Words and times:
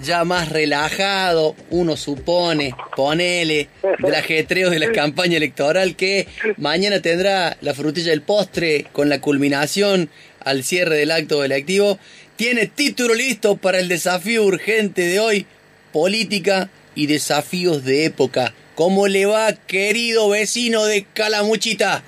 ya 0.00 0.24
más 0.24 0.50
relajado, 0.50 1.56
uno 1.70 1.96
supone, 1.96 2.74
ponele, 2.94 3.68
del 3.98 4.14
ajetreo 4.14 4.70
de 4.70 4.78
la 4.78 4.92
campaña 4.92 5.36
electoral 5.36 5.96
que 5.96 6.28
mañana 6.56 7.00
tendrá 7.00 7.56
la 7.60 7.74
frutilla 7.74 8.10
del 8.10 8.22
postre 8.22 8.86
con 8.92 9.08
la 9.08 9.20
culminación 9.20 10.10
al 10.40 10.64
cierre 10.64 10.96
del 10.96 11.10
acto 11.10 11.42
electivo. 11.42 11.98
Tiene 12.36 12.66
título 12.66 13.14
listo 13.14 13.56
para 13.56 13.78
el 13.78 13.88
desafío 13.88 14.44
urgente 14.44 15.02
de 15.02 15.20
hoy, 15.20 15.46
política 15.92 16.68
y 16.94 17.06
desafíos 17.06 17.84
de 17.84 18.04
época. 18.04 18.52
¿Cómo 18.74 19.08
le 19.08 19.24
va, 19.24 19.54
querido 19.54 20.28
vecino 20.28 20.84
de 20.84 21.06
Calamuchita? 21.14 22.02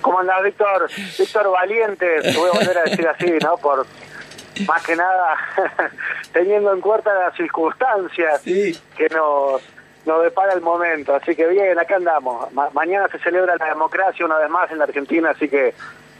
¿Cómo 0.00 0.18
andás, 0.18 0.42
Víctor? 0.42 0.90
Víctor 1.18 1.50
Valiente, 1.50 2.06
te 2.22 2.32
voy 2.32 2.50
a 2.52 2.58
volver 2.58 2.78
a 2.78 2.82
decir 2.82 3.06
así, 3.08 3.30
¿no? 3.42 3.56
Por 3.56 3.86
más 4.66 4.84
que 4.84 4.96
nada 4.96 5.36
teniendo 6.32 6.72
en 6.72 6.80
cuenta 6.80 7.12
las 7.14 7.34
circunstancias 7.34 8.42
que 8.42 9.08
nos, 9.14 9.62
nos 10.04 10.22
depara 10.22 10.54
el 10.54 10.60
momento. 10.60 11.14
Así 11.14 11.34
que 11.34 11.46
bien, 11.46 11.78
acá 11.78 11.96
andamos. 11.96 12.52
mañana 12.72 13.08
se 13.08 13.18
celebra 13.18 13.56
la 13.56 13.66
democracia 13.66 14.24
una 14.24 14.38
vez 14.38 14.50
más 14.50 14.70
en 14.70 14.78
la 14.78 14.84
Argentina, 14.84 15.30
así 15.30 15.48
que 15.48 15.74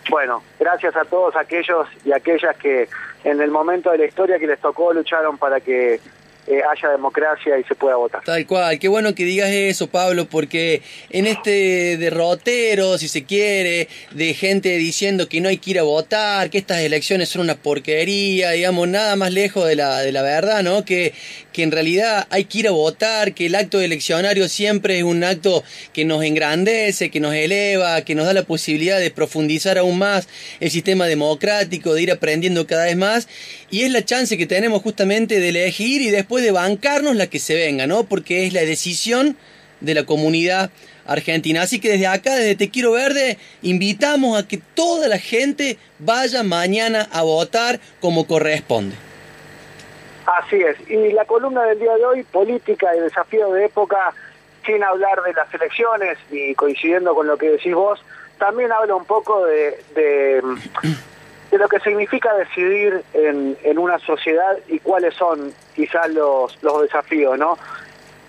bueno, 0.09 0.43
gracias 0.59 0.95
a 0.97 1.05
todos 1.05 1.35
aquellos 1.37 1.89
y 2.05 2.13
aquellas 2.13 2.57
que 2.57 2.89
en 3.25 3.41
el 3.41 3.51
momento 3.51 3.91
de 3.91 3.99
la 3.99 4.05
historia 4.05 4.39
que 4.39 4.47
les 4.47 4.61
tocó 4.61 4.93
lucharon 4.93 5.37
para 5.37 5.61
que 5.61 6.01
eh, 6.47 6.61
haya 6.71 6.91
democracia 6.91 7.59
y 7.59 7.65
se 7.65 7.75
pueda 7.75 7.97
votar. 7.97 8.23
Tal 8.25 8.47
cual, 8.47 8.79
qué 8.79 8.89
bueno 8.89 9.15
que 9.15 9.25
digas 9.25 9.51
eso, 9.51 9.89
Pablo, 9.89 10.27
porque 10.27 10.83
en 11.11 11.27
este 11.27 11.97
derrotero, 11.97 12.99
si 12.99 13.09
se 13.09 13.25
quiere, 13.25 13.89
de 14.13 14.35
gente 14.35 14.77
diciendo 14.77 15.29
que 15.29 15.41
no 15.41 15.49
hay 15.49 15.59
que 15.59 15.73
ir 15.73 15.79
a 15.79 15.83
votar, 15.83 16.51
que 16.51 16.59
estas 16.59 16.81
elecciones 16.81 17.29
son 17.29 17.43
una 17.43 17.57
porquería, 17.57 18.53
digamos, 18.53 18.89
nada 18.89 19.17
más 19.17 19.33
lejos 19.33 19.67
de 19.67 19.77
la, 19.77 20.01
de 20.01 20.13
la 20.13 20.23
verdad, 20.23 20.63
¿no? 20.63 20.85
Que, 20.85 21.15
que 21.53 21.63
en 21.63 21.73
realidad 21.73 22.27
hay 22.31 22.45
que 22.45 22.59
ir 22.59 22.69
a 22.69 22.73
votar, 22.73 23.33
que 23.33 23.47
el 23.47 23.55
acto 23.55 23.81
eleccionario 23.81 24.49
siempre 24.49 24.99
es 24.99 25.05
un 25.05 25.25
acto 25.25 25.65
que 25.93 26.05
nos 26.05 26.23
engrandece, 26.23 27.11
que 27.11 27.19
nos 27.19 27.35
eleva, 27.35 28.03
que 28.03 28.15
nos 28.15 28.27
da 28.27 28.35
la 28.35 28.43
posibilidad 28.43 29.01
de 29.01 29.11
profundizar 29.11 29.79
aún 29.79 29.99
más 29.99 30.29
el 30.61 30.71
sistema 30.71 31.07
democrático, 31.07 31.95
de 31.95 32.03
ir 32.03 32.13
aprendiendo 32.13 32.67
cada 32.67 32.85
vez 32.85 32.97
más, 32.97 33.29
y 33.71 33.83
es 33.83 33.91
la 33.91 34.05
chance 34.05 34.37
que 34.37 34.47
tenemos 34.47 34.83
justamente 34.83 35.41
de 35.41 35.49
elegir 35.49 36.03
y 36.03 36.11
después 36.11 36.36
de 36.43 36.51
bancarnos 36.51 37.17
la 37.17 37.29
que 37.29 37.39
se 37.39 37.55
venga, 37.55 37.87
¿no? 37.87 38.05
Porque 38.05 38.47
es 38.47 38.53
la 38.53 38.63
decisión 38.63 39.37
de 39.81 39.95
la 39.95 40.05
comunidad 40.05 40.71
argentina. 41.07 41.63
Así 41.63 41.81
que 41.81 41.91
desde 41.91 42.07
acá, 42.07 42.35
desde 42.35 42.57
Te 42.57 42.71
Quiero 42.71 42.93
Verde, 42.93 43.39
invitamos 43.63 44.39
a 44.39 44.47
que 44.47 44.59
toda 44.75 45.09
la 45.09 45.19
gente 45.19 45.79
vaya 45.99 46.43
mañana 46.43 47.09
a 47.13 47.23
votar 47.23 47.81
como 48.01 48.27
corresponde. 48.27 48.97
Así 50.27 50.57
es. 50.57 50.77
Y 50.91 51.13
la 51.13 51.25
columna 51.25 51.63
del 51.65 51.79
día 51.79 51.95
de 51.95 52.05
hoy, 52.05 52.23
política 52.25 52.95
y 52.97 53.01
desafío 53.01 53.53
de 53.53 53.67
época, 53.67 54.13
sin 54.65 54.83
hablar 54.83 55.23
de 55.23 55.33
las 55.33 55.53
elecciones 55.55 56.19
y 56.31 56.55
coincidiendo 56.55 57.15
con 57.15 57.29
lo 57.29 57.39
que 57.39 57.51
decís 57.51 57.75
vos, 57.75 58.01
también 58.39 58.73
habla 58.73 58.97
un 58.97 59.05
poco 59.05 59.45
de 59.45 60.43
de 61.57 61.63
lo 61.63 61.69
que 61.71 61.81
significa 61.81 62.35
decidir 62.35 63.03
en, 63.15 63.57
en 63.63 63.79
una 63.79 63.99
sociedad 64.01 64.59
y 64.69 64.79
cuáles 64.79 65.15
son 65.15 65.55
quizás 65.75 66.11
los, 66.11 66.63
los 66.63 66.83
desafíos, 66.83 67.39
¿no? 67.39 67.57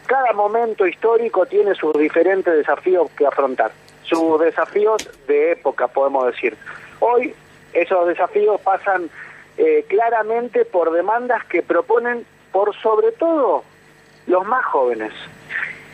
Cada 0.06 0.32
momento 0.32 0.88
histórico 0.88 1.46
tiene 1.46 1.76
sus 1.76 1.94
diferentes 1.98 2.54
desafíos 2.54 3.12
que 3.18 3.28
afrontar, 3.28 3.72
sus 4.04 4.40
desafíos 4.40 5.10
de 5.28 5.52
época, 5.52 5.90
podemos 5.90 6.26
decir. 6.28 6.56
Hoy 7.02 7.36
esos 7.74 8.08
desafíos 8.08 8.62
pasan 8.62 9.10
eh, 9.58 9.86
claramente 9.90 10.64
por 10.64 10.94
demandas 10.94 11.44
que 11.46 11.62
proponen 11.62 12.26
por 12.54 12.74
sobre 12.78 13.12
todo 13.12 13.66
los 14.26 14.46
más 14.46 14.64
jóvenes, 14.64 15.12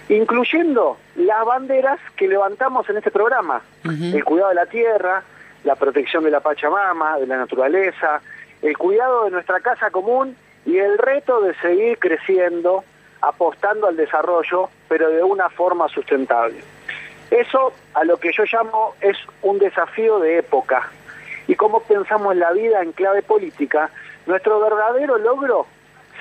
incluyendo 0.08 0.98
las 1.16 1.44
banderas 1.46 2.00
que 2.16 2.28
levantamos 2.28 2.88
en 2.92 2.98
este 2.98 3.10
programa, 3.10 3.64
el 3.84 4.24
cuidado 4.24 4.50
de 4.50 4.56
la 4.56 4.66
tierra, 4.68 5.24
la 5.63 5.75
protección 5.75 6.24
de 6.24 6.31
la 6.31 6.40
Pachamama, 6.40 7.18
de 7.19 7.28
la 7.28 7.38
naturaleza, 7.38 8.22
el 8.62 8.78
cuidado 8.78 9.25
de 9.25 9.31
nuestra 9.31 9.59
casa 9.59 9.91
común 9.91 10.35
y 10.66 10.78
el 10.78 10.97
reto 10.97 11.41
de 11.41 11.53
seguir 11.56 12.00
creciendo, 12.00 12.84
apostando 13.22 13.88
al 13.88 13.97
desarrollo, 13.97 14.69
pero 14.88 15.09
de 15.09 15.24
una 15.24 15.50
forma 15.50 15.88
sustentable. 15.90 16.62
Eso 17.31 17.74
a 17.94 18.03
lo 18.03 18.18
que 18.18 18.31
yo 18.31 18.44
llamo 18.51 18.96
es 19.01 19.18
un 19.41 19.59
desafío 19.59 20.19
de 20.19 20.38
época. 20.38 20.90
Y 21.47 21.56
como 21.56 21.81
pensamos 21.81 22.34
en 22.34 22.40
la 22.40 22.51
vida 22.51 22.81
en 22.81 22.91
clave 22.91 23.22
política, 23.22 23.90
nuestro 24.25 24.59
verdadero 24.59 25.18
logro 25.18 25.66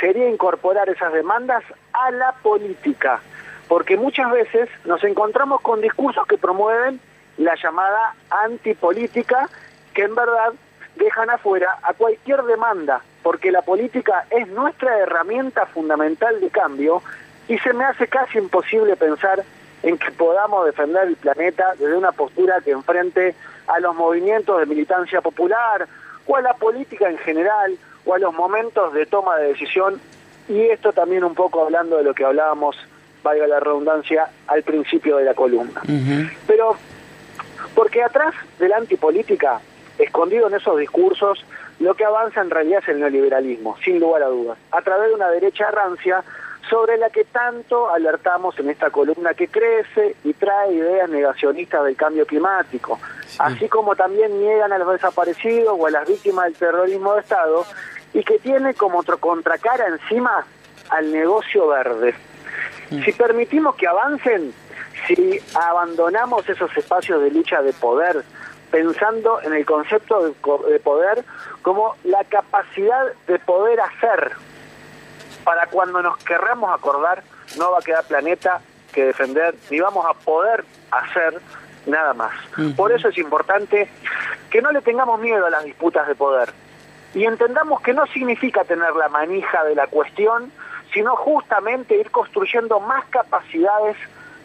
sería 0.00 0.28
incorporar 0.28 0.88
esas 0.88 1.12
demandas 1.12 1.62
a 1.92 2.10
la 2.10 2.32
política, 2.42 3.20
porque 3.68 3.96
muchas 3.96 4.32
veces 4.32 4.68
nos 4.84 5.04
encontramos 5.04 5.60
con 5.60 5.80
discursos 5.80 6.26
que 6.26 6.38
promueven 6.38 6.98
la 7.42 7.54
llamada 7.54 8.14
antipolítica, 8.30 9.48
que 9.94 10.02
en 10.02 10.14
verdad 10.14 10.52
dejan 10.96 11.30
afuera 11.30 11.78
a 11.82 11.94
cualquier 11.94 12.42
demanda, 12.42 13.02
porque 13.22 13.50
la 13.50 13.62
política 13.62 14.26
es 14.30 14.48
nuestra 14.48 14.98
herramienta 14.98 15.66
fundamental 15.66 16.40
de 16.40 16.50
cambio 16.50 17.02
y 17.48 17.58
se 17.58 17.72
me 17.72 17.84
hace 17.84 18.06
casi 18.08 18.38
imposible 18.38 18.96
pensar 18.96 19.42
en 19.82 19.98
que 19.98 20.10
podamos 20.12 20.64
defender 20.66 21.08
el 21.08 21.16
planeta 21.16 21.74
desde 21.78 21.96
una 21.96 22.12
postura 22.12 22.60
que 22.64 22.70
enfrente 22.70 23.34
a 23.66 23.80
los 23.80 23.94
movimientos 23.94 24.60
de 24.60 24.66
militancia 24.66 25.20
popular 25.20 25.88
o 26.26 26.36
a 26.36 26.40
la 26.40 26.54
política 26.54 27.10
en 27.10 27.18
general 27.18 27.76
o 28.04 28.14
a 28.14 28.18
los 28.18 28.32
momentos 28.34 28.92
de 28.92 29.06
toma 29.06 29.36
de 29.36 29.48
decisión 29.48 30.00
y 30.48 30.60
esto 30.62 30.92
también 30.92 31.24
un 31.24 31.34
poco 31.34 31.62
hablando 31.62 31.96
de 31.96 32.04
lo 32.04 32.14
que 32.14 32.24
hablábamos, 32.24 32.76
valga 33.22 33.46
la 33.46 33.60
redundancia, 33.60 34.28
al 34.48 34.62
principio 34.62 35.16
de 35.16 35.24
la 35.24 35.34
columna. 35.34 35.80
Pero 36.46 36.76
porque 37.82 38.00
atrás 38.00 38.32
de 38.60 38.68
la 38.68 38.76
antipolítica, 38.76 39.60
escondido 39.98 40.46
en 40.46 40.54
esos 40.54 40.78
discursos, 40.78 41.44
lo 41.80 41.96
que 41.96 42.04
avanza 42.04 42.40
en 42.40 42.48
realidad 42.48 42.78
es 42.80 42.90
el 42.90 43.00
neoliberalismo, 43.00 43.76
sin 43.82 43.98
lugar 43.98 44.22
a 44.22 44.28
dudas, 44.28 44.56
a 44.70 44.82
través 44.82 45.08
de 45.08 45.14
una 45.16 45.28
derecha 45.30 45.68
rancia 45.72 46.22
sobre 46.70 46.96
la 46.96 47.10
que 47.10 47.24
tanto 47.24 47.90
alertamos 47.90 48.56
en 48.60 48.70
esta 48.70 48.90
columna 48.90 49.34
que 49.34 49.48
crece 49.48 50.14
y 50.22 50.32
trae 50.32 50.74
ideas 50.74 51.10
negacionistas 51.10 51.84
del 51.84 51.96
cambio 51.96 52.24
climático, 52.24 53.00
así 53.40 53.68
como 53.68 53.96
también 53.96 54.38
niegan 54.38 54.72
a 54.72 54.78
los 54.78 54.92
desaparecidos 54.92 55.74
o 55.76 55.84
a 55.84 55.90
las 55.90 56.06
víctimas 56.06 56.44
del 56.44 56.54
terrorismo 56.54 57.14
de 57.14 57.22
Estado 57.22 57.64
y 58.14 58.22
que 58.22 58.38
tiene 58.38 58.74
como 58.74 59.00
otro 59.00 59.18
contracara 59.18 59.88
encima 59.88 60.46
al 60.88 61.10
negocio 61.10 61.66
verde. 61.66 62.14
Mm. 62.90 63.02
Si 63.02 63.10
permitimos 63.10 63.74
que 63.74 63.88
avancen, 63.88 64.54
si 65.06 65.40
abandonamos 65.54 66.48
esos 66.48 66.74
espacios 66.76 67.22
de 67.22 67.30
lucha 67.30 67.62
de 67.62 67.72
poder, 67.72 68.24
pensando 68.70 69.40
en 69.42 69.52
el 69.52 69.66
concepto 69.66 70.22
de, 70.24 70.80
poder 70.80 71.24
como 71.62 71.96
la 72.04 72.24
capacidad 72.24 73.12
de 73.26 73.38
poder 73.38 73.80
hacer, 73.80 74.32
para 75.44 75.66
cuando 75.66 76.02
nos 76.02 76.16
querramos 76.18 76.72
acordar, 76.72 77.22
no 77.58 77.72
va 77.72 77.78
a 77.78 77.82
quedar 77.82 78.04
planeta 78.04 78.60
que 78.92 79.04
defender, 79.06 79.54
ni 79.70 79.80
vamos 79.80 80.06
a 80.06 80.14
poder 80.14 80.64
hacer 80.90 81.40
nada 81.86 82.14
más. 82.14 82.32
Por 82.76 82.92
eso 82.92 83.08
es 83.08 83.18
importante 83.18 83.90
que 84.50 84.62
no 84.62 84.70
le 84.70 84.82
tengamos 84.82 85.20
miedo 85.20 85.46
a 85.46 85.50
las 85.50 85.64
disputas 85.64 86.06
de 86.06 86.14
poder 86.14 86.52
y 87.14 87.24
entendamos 87.24 87.80
que 87.82 87.92
no 87.92 88.06
significa 88.06 88.64
tener 88.64 88.94
la 88.94 89.08
manija 89.08 89.64
de 89.64 89.74
la 89.74 89.86
cuestión, 89.86 90.50
sino 90.92 91.16
justamente 91.16 91.96
ir 91.96 92.10
construyendo 92.10 92.80
más 92.80 93.04
capacidades 93.06 93.96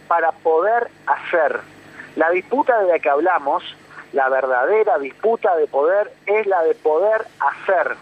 para 0.07 0.31
poder 0.31 0.89
hacer. 1.05 1.59
La 2.15 2.29
disputa 2.31 2.79
de 2.81 2.87
la 2.87 2.99
que 2.99 3.09
hablamos, 3.09 3.63
la 4.13 4.29
verdadera 4.29 4.97
disputa 4.97 5.55
de 5.55 5.67
poder, 5.67 6.11
es 6.25 6.47
la 6.47 6.63
de 6.63 6.75
poder 6.75 7.25
hacer. 7.39 7.95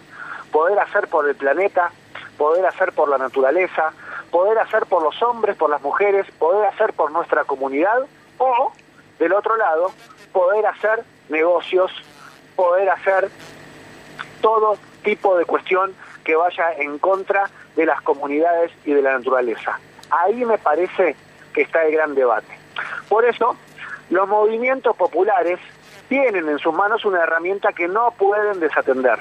Poder 0.51 0.79
hacer 0.79 1.07
por 1.07 1.27
el 1.27 1.35
planeta, 1.35 1.91
poder 2.37 2.65
hacer 2.65 2.93
por 2.93 3.09
la 3.09 3.17
naturaleza, 3.17 3.91
poder 4.31 4.59
hacer 4.59 4.85
por 4.85 5.03
los 5.03 5.21
hombres, 5.21 5.55
por 5.55 5.69
las 5.69 5.81
mujeres, 5.81 6.25
poder 6.39 6.67
hacer 6.67 6.93
por 6.93 7.11
nuestra 7.11 7.43
comunidad 7.43 8.05
o, 8.37 8.71
del 9.19 9.33
otro 9.33 9.55
lado, 9.57 9.91
poder 10.31 10.65
hacer 10.65 11.03
negocios, 11.29 11.91
poder 12.55 12.89
hacer 12.89 13.29
todo 14.41 14.77
tipo 15.03 15.37
de 15.37 15.45
cuestión 15.45 15.93
que 16.23 16.35
vaya 16.35 16.73
en 16.77 16.97
contra 16.99 17.49
de 17.75 17.85
las 17.85 18.01
comunidades 18.01 18.71
y 18.85 18.93
de 18.93 19.01
la 19.01 19.17
naturaleza. 19.17 19.79
Ahí 20.09 20.45
me 20.45 20.57
parece 20.57 21.15
que 21.55 21.61
está 21.61 21.83
el 21.85 21.93
gran 21.93 22.13
debate. 22.13 22.59
Por 23.09 23.25
eso, 23.25 23.55
Los 24.11 24.27
movimientos 24.27 24.95
populares 24.95 25.59
tienen 26.09 26.47
en 26.47 26.59
sus 26.59 26.71
manos 26.71 27.05
una 27.05 27.23
herramienta 27.23 27.73
que 27.73 27.87
no 27.87 28.11
pueden 28.11 28.59
desatender. 28.59 29.17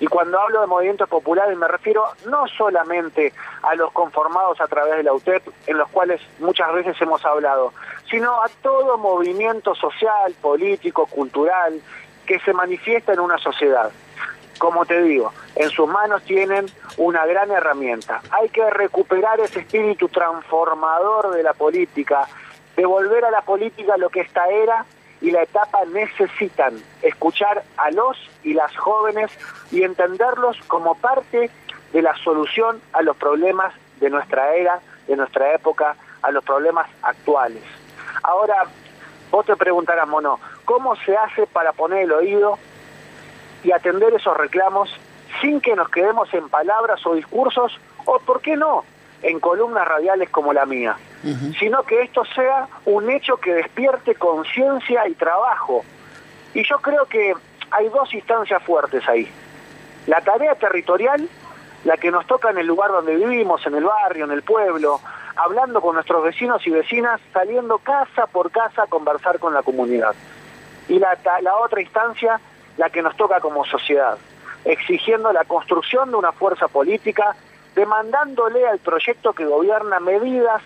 Y 0.00 0.06
cuando 0.06 0.40
hablo 0.40 0.62
de 0.62 0.66
movimientos 0.66 1.06
populares 1.08 1.56
me 1.58 1.68
refiero 1.68 2.04
no 2.26 2.48
solamente 2.48 3.34
a 3.62 3.74
los 3.74 3.92
conformados 3.92 4.58
a 4.60 4.66
través 4.66 4.96
de 4.96 5.02
la 5.02 5.12
UTEP, 5.12 5.46
en 5.66 5.76
los 5.76 5.88
cuales 5.90 6.20
muchas 6.38 6.72
veces 6.72 6.96
hemos 7.02 7.22
hablado, 7.26 7.74
sino 8.10 8.42
a 8.42 8.48
todo 8.62 8.96
movimiento 8.96 9.74
social, 9.74 10.34
político, 10.40 11.06
cultural, 11.06 11.78
que 12.24 12.40
se 12.40 12.54
manifiesta 12.54 13.12
en 13.12 13.20
una 13.20 13.36
sociedad. 13.36 13.90
Como 14.62 14.86
te 14.86 15.02
digo, 15.02 15.32
en 15.56 15.70
sus 15.70 15.88
manos 15.88 16.22
tienen 16.22 16.66
una 16.96 17.26
gran 17.26 17.50
herramienta. 17.50 18.22
Hay 18.30 18.48
que 18.48 18.70
recuperar 18.70 19.40
ese 19.40 19.58
espíritu 19.58 20.08
transformador 20.08 21.34
de 21.34 21.42
la 21.42 21.52
política, 21.52 22.28
devolver 22.76 23.24
a 23.24 23.32
la 23.32 23.42
política 23.42 23.96
lo 23.96 24.08
que 24.08 24.20
esta 24.20 24.46
era 24.46 24.86
y 25.20 25.32
la 25.32 25.42
etapa 25.42 25.80
necesitan, 25.92 26.80
escuchar 27.02 27.64
a 27.76 27.90
los 27.90 28.16
y 28.44 28.54
las 28.54 28.76
jóvenes 28.76 29.32
y 29.72 29.82
entenderlos 29.82 30.56
como 30.68 30.94
parte 30.94 31.50
de 31.92 32.02
la 32.02 32.16
solución 32.18 32.80
a 32.92 33.02
los 33.02 33.16
problemas 33.16 33.74
de 33.98 34.10
nuestra 34.10 34.54
era, 34.54 34.78
de 35.08 35.16
nuestra 35.16 35.54
época, 35.54 35.96
a 36.22 36.30
los 36.30 36.44
problemas 36.44 36.88
actuales. 37.02 37.64
Ahora, 38.22 38.62
vos 39.32 39.44
te 39.44 39.56
preguntarás, 39.56 40.06
Mono, 40.06 40.38
¿cómo 40.64 40.94
se 40.94 41.16
hace 41.16 41.48
para 41.48 41.72
poner 41.72 42.04
el 42.04 42.12
oído 42.12 42.60
y 43.64 43.72
atender 43.72 44.12
esos 44.14 44.36
reclamos 44.36 44.90
sin 45.40 45.60
que 45.60 45.74
nos 45.74 45.88
quedemos 45.88 46.32
en 46.34 46.48
palabras 46.48 47.04
o 47.06 47.14
discursos 47.14 47.78
o, 48.04 48.18
¿por 48.20 48.40
qué 48.40 48.56
no?, 48.56 48.84
en 49.22 49.38
columnas 49.38 49.86
radiales 49.86 50.28
como 50.30 50.52
la 50.52 50.66
mía, 50.66 50.96
sino 51.58 51.84
que 51.84 52.02
esto 52.02 52.24
sea 52.34 52.66
un 52.84 53.08
hecho 53.08 53.36
que 53.36 53.54
despierte 53.54 54.16
conciencia 54.16 55.06
y 55.06 55.14
trabajo. 55.14 55.84
Y 56.54 56.64
yo 56.68 56.78
creo 56.78 57.06
que 57.06 57.32
hay 57.70 57.88
dos 57.88 58.12
instancias 58.12 58.60
fuertes 58.64 59.08
ahí. 59.08 59.30
La 60.08 60.20
tarea 60.20 60.56
territorial, 60.56 61.28
la 61.84 61.96
que 61.96 62.10
nos 62.10 62.26
toca 62.26 62.50
en 62.50 62.58
el 62.58 62.66
lugar 62.66 62.90
donde 62.90 63.14
vivimos, 63.14 63.64
en 63.64 63.76
el 63.76 63.84
barrio, 63.84 64.24
en 64.24 64.32
el 64.32 64.42
pueblo, 64.42 65.00
hablando 65.36 65.80
con 65.80 65.94
nuestros 65.94 66.22
vecinos 66.24 66.66
y 66.66 66.70
vecinas, 66.70 67.20
saliendo 67.32 67.78
casa 67.78 68.26
por 68.26 68.50
casa 68.50 68.82
a 68.82 68.86
conversar 68.88 69.38
con 69.38 69.54
la 69.54 69.62
comunidad. 69.62 70.14
Y 70.88 70.98
la, 70.98 71.16
la 71.42 71.56
otra 71.56 71.80
instancia, 71.80 72.40
la 72.76 72.90
que 72.90 73.02
nos 73.02 73.16
toca 73.16 73.40
como 73.40 73.64
sociedad, 73.64 74.18
exigiendo 74.64 75.32
la 75.32 75.44
construcción 75.44 76.10
de 76.10 76.16
una 76.16 76.32
fuerza 76.32 76.68
política, 76.68 77.36
demandándole 77.74 78.66
al 78.66 78.78
proyecto 78.78 79.32
que 79.32 79.44
gobierna 79.44 80.00
medidas 80.00 80.62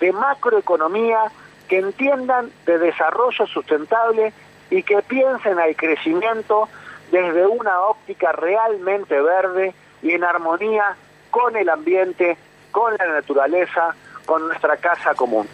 de 0.00 0.12
macroeconomía 0.12 1.30
que 1.68 1.78
entiendan 1.78 2.50
de 2.66 2.78
desarrollo 2.78 3.46
sustentable 3.46 4.32
y 4.70 4.82
que 4.82 5.02
piensen 5.02 5.58
al 5.58 5.74
crecimiento 5.76 6.68
desde 7.10 7.46
una 7.46 7.80
óptica 7.82 8.32
realmente 8.32 9.20
verde 9.20 9.74
y 10.02 10.12
en 10.12 10.24
armonía 10.24 10.96
con 11.30 11.56
el 11.56 11.68
ambiente, 11.68 12.36
con 12.70 12.94
la 12.96 13.06
naturaleza, 13.06 13.94
con 14.26 14.46
nuestra 14.46 14.76
casa 14.76 15.14
común. 15.14 15.48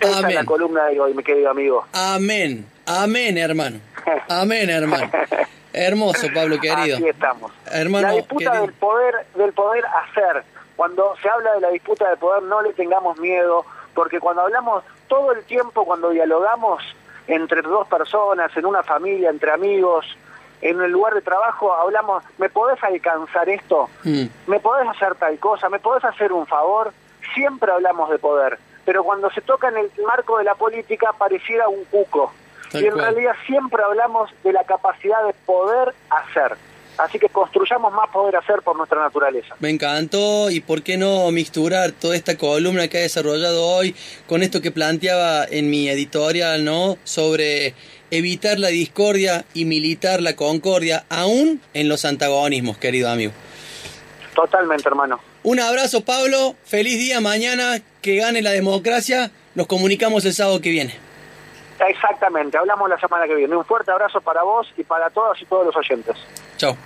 Esa 0.00 0.28
es 0.28 0.34
la 0.34 0.44
columna 0.44 0.86
de 0.86 1.00
hoy, 1.00 1.14
mi 1.14 1.22
querido 1.22 1.50
amigo. 1.50 1.86
Amén, 1.92 2.66
amén, 2.86 3.38
hermano. 3.38 3.80
Amén, 4.28 4.70
hermano. 4.70 5.10
Hermoso, 5.72 6.28
Pablo 6.32 6.58
querido. 6.60 6.96
Aquí 6.96 7.08
estamos. 7.08 7.52
la 7.72 8.12
disputa 8.12 8.60
del 8.60 8.72
poder, 8.74 9.26
del 9.34 9.52
poder 9.52 9.84
hacer. 9.86 10.44
Cuando 10.76 11.14
se 11.20 11.28
habla 11.28 11.54
de 11.54 11.60
la 11.60 11.70
disputa 11.70 12.08
del 12.08 12.18
poder, 12.18 12.42
no 12.44 12.62
le 12.62 12.72
tengamos 12.74 13.18
miedo, 13.18 13.64
porque 13.94 14.20
cuando 14.20 14.42
hablamos 14.42 14.84
todo 15.08 15.32
el 15.32 15.44
tiempo, 15.44 15.84
cuando 15.84 16.10
dialogamos 16.10 16.82
entre 17.26 17.62
dos 17.62 17.88
personas, 17.88 18.56
en 18.56 18.66
una 18.66 18.82
familia, 18.82 19.30
entre 19.30 19.50
amigos, 19.52 20.06
en 20.60 20.80
el 20.80 20.90
lugar 20.90 21.14
de 21.14 21.22
trabajo, 21.22 21.72
hablamos, 21.74 22.22
¿me 22.38 22.48
podés 22.48 22.82
alcanzar 22.82 23.48
esto? 23.48 23.88
Mm. 24.04 24.24
¿Me 24.46 24.60
podés 24.60 24.88
hacer 24.88 25.14
tal 25.16 25.38
cosa? 25.38 25.68
¿Me 25.68 25.78
podés 25.78 26.04
hacer 26.04 26.32
un 26.32 26.46
favor? 26.46 26.92
Siempre 27.34 27.72
hablamos 27.72 28.10
de 28.10 28.18
poder, 28.18 28.58
pero 28.84 29.02
cuando 29.02 29.30
se 29.30 29.40
toca 29.40 29.68
en 29.68 29.78
el 29.78 29.90
marco 30.06 30.38
de 30.38 30.44
la 30.44 30.54
política 30.54 31.12
pareciera 31.16 31.68
un 31.68 31.84
cuco 31.86 32.32
y 32.74 32.86
en 32.86 32.98
realidad 32.98 33.32
siempre 33.46 33.82
hablamos 33.82 34.30
de 34.42 34.52
la 34.52 34.64
capacidad 34.64 35.24
de 35.26 35.34
poder 35.46 35.94
hacer. 36.10 36.56
Así 36.96 37.18
que 37.18 37.28
construyamos 37.28 37.92
más 37.92 38.08
poder 38.10 38.36
hacer 38.36 38.62
por 38.62 38.76
nuestra 38.76 39.00
naturaleza. 39.00 39.56
Me 39.58 39.70
encantó 39.70 40.50
y 40.50 40.60
por 40.60 40.82
qué 40.82 40.96
no 40.96 41.28
mixturar 41.32 41.90
toda 41.90 42.14
esta 42.14 42.38
columna 42.38 42.86
que 42.86 42.98
ha 42.98 43.00
desarrollado 43.00 43.66
hoy 43.66 43.96
con 44.28 44.42
esto 44.42 44.60
que 44.60 44.70
planteaba 44.70 45.44
en 45.44 45.70
mi 45.70 45.88
editorial, 45.88 46.64
¿no? 46.64 46.96
Sobre 47.02 47.74
evitar 48.12 48.60
la 48.60 48.68
discordia 48.68 49.44
y 49.54 49.64
militar 49.64 50.22
la 50.22 50.36
concordia, 50.36 51.04
aún 51.08 51.60
en 51.74 51.88
los 51.88 52.04
antagonismos, 52.04 52.78
querido 52.78 53.10
amigo. 53.10 53.32
Totalmente, 54.34 54.88
hermano. 54.88 55.20
Un 55.42 55.60
abrazo, 55.60 56.04
Pablo. 56.04 56.54
Feliz 56.64 56.98
día 56.98 57.20
mañana. 57.20 57.80
Que 58.02 58.16
gane 58.16 58.42
la 58.42 58.50
democracia. 58.50 59.30
Nos 59.54 59.66
comunicamos 59.66 60.24
el 60.24 60.32
sábado 60.32 60.60
que 60.60 60.70
viene. 60.70 61.03
Exactamente, 61.88 62.56
hablamos 62.56 62.88
la 62.88 62.98
semana 62.98 63.26
que 63.26 63.34
viene. 63.34 63.56
Un 63.56 63.64
fuerte 63.64 63.90
abrazo 63.90 64.20
para 64.20 64.42
vos 64.42 64.72
y 64.76 64.84
para 64.84 65.10
todas 65.10 65.40
y 65.40 65.44
todos 65.46 65.66
los 65.66 65.76
oyentes. 65.76 66.16
Chao. 66.56 66.76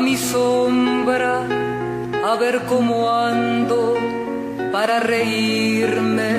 Mi 0.00 0.16
sombra 0.16 1.42
a 2.24 2.34
ver 2.36 2.62
cómo 2.66 3.10
ando 3.10 3.96
para 4.72 4.98
reírme 5.00 6.38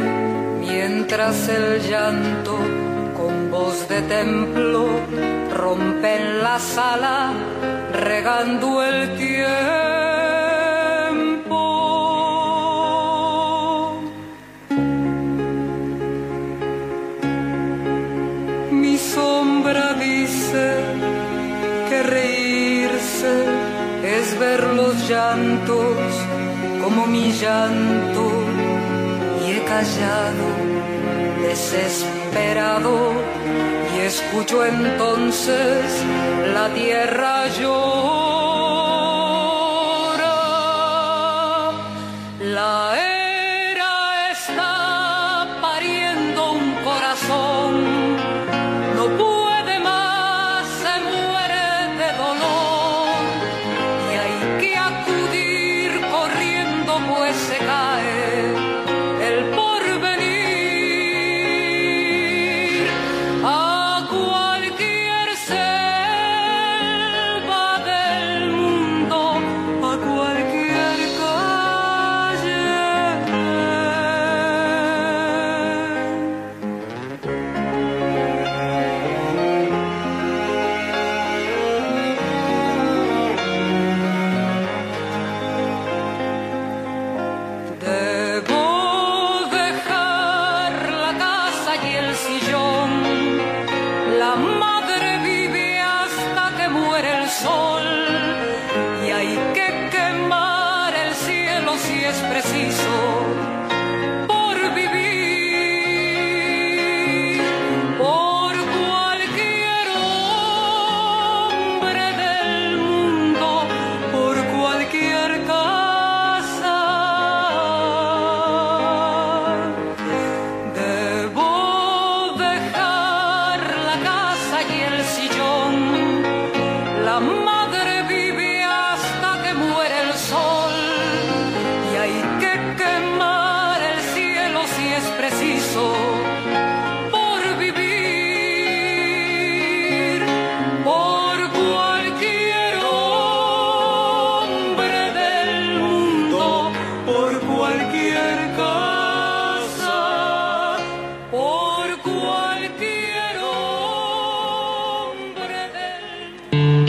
mientras 0.59 1.47
el 1.47 1.81
llanto 1.81 2.57
con 3.15 3.51
voz 3.51 3.87
de 3.87 4.01
templo 4.01 4.87
rompe 5.55 6.15
en 6.15 6.41
la 6.41 6.57
sala 6.57 7.33
regando 7.93 8.83
el 8.83 9.15
tiempo. 9.15 10.00
Como 26.83 27.07
mi 27.07 27.31
llanto 27.31 28.31
y 29.45 29.51
he 29.51 29.63
callado 29.63 30.47
desesperado 31.41 33.13
y 33.95 33.99
escucho 34.01 34.65
entonces 34.65 35.85
la 36.53 36.73
tierra 36.73 37.47
llora. 37.47 38.90